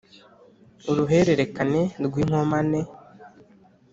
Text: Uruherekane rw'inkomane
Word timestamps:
Uruherekane 0.91 1.81
rw'inkomane 2.05 2.81